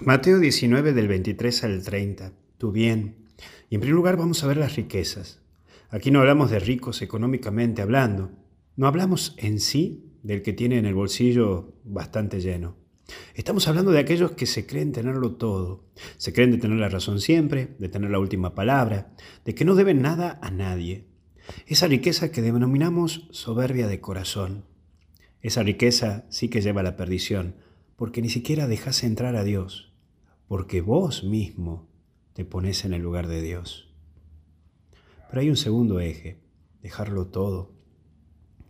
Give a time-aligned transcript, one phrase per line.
[0.00, 2.32] Mateo 19 del 23 al 30.
[2.56, 3.16] Tu bien.
[3.68, 5.40] Y en primer lugar vamos a ver las riquezas.
[5.90, 8.30] Aquí no hablamos de ricos económicamente hablando.
[8.76, 12.76] No hablamos en sí del que tiene en el bolsillo bastante lleno.
[13.34, 15.84] Estamos hablando de aquellos que se creen tenerlo todo.
[16.16, 19.12] Se creen de tener la razón siempre, de tener la última palabra,
[19.44, 21.06] de que no deben nada a nadie.
[21.66, 24.64] Esa riqueza que denominamos soberbia de corazón.
[25.40, 27.56] Esa riqueza sí que lleva a la perdición,
[27.98, 29.88] porque ni siquiera dejas entrar a Dios
[30.48, 31.86] porque vos mismo
[32.32, 33.92] te pones en el lugar de Dios.
[35.28, 36.40] Pero hay un segundo eje,
[36.80, 37.74] dejarlo todo.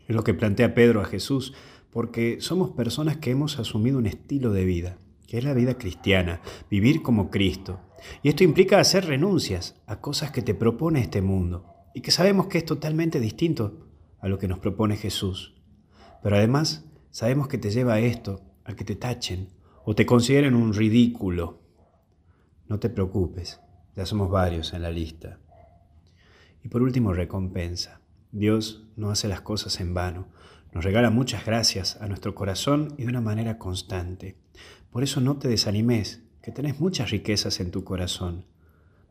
[0.09, 1.55] Es lo que plantea Pedro a Jesús,
[1.91, 6.41] porque somos personas que hemos asumido un estilo de vida, que es la vida cristiana,
[6.69, 7.80] vivir como Cristo.
[8.24, 12.49] Y esto implica hacer renuncias a cosas que te propone este mundo y que sabemos
[12.49, 13.87] que es totalmente distinto
[14.19, 15.55] a lo que nos propone Jesús.
[16.24, 19.49] Pero además sabemos que te lleva a esto, que te tachen
[19.85, 21.63] o te consideren un ridículo,
[22.67, 23.61] no te preocupes,
[23.97, 25.38] ya somos varios en la lista.
[26.63, 28.01] Y por último, recompensa.
[28.30, 30.29] Dios no hace las cosas en vano.
[30.73, 34.37] Nos regala muchas gracias a nuestro corazón y de una manera constante.
[34.91, 38.47] Por eso no te desanimes, que tenés muchas riquezas en tu corazón,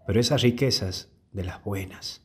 [0.05, 2.21] pero esas riquezas de las buenas,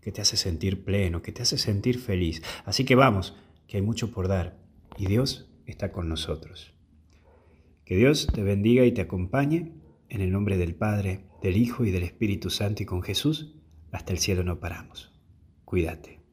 [0.00, 2.42] que te hace sentir pleno, que te hace sentir feliz.
[2.64, 4.58] Así que vamos, que hay mucho por dar
[4.96, 6.74] y Dios está con nosotros.
[7.84, 9.72] Que Dios te bendiga y te acompañe
[10.08, 13.56] en el nombre del Padre, del Hijo y del Espíritu Santo y con Jesús,
[13.92, 15.12] hasta el cielo no paramos.
[15.64, 16.23] Cuídate.